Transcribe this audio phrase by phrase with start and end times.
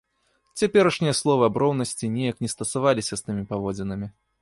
[0.61, 4.07] Цяперашнія словы аб роўнасці неяк не стасаваліся з тымі паводзінамі.